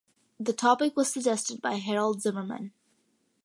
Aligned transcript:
The 0.39 0.51
topic 0.53 0.97
was 0.97 1.13
suggested 1.13 1.61
by 1.61 1.75
Harald 1.75 2.23
Zimmermann. 2.23 2.71